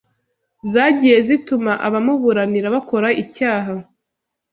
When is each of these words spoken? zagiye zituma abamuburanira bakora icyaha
zagiye 0.71 1.17
zituma 1.27 1.71
abamuburanira 1.87 2.67
bakora 2.75 3.07
icyaha 3.23 3.73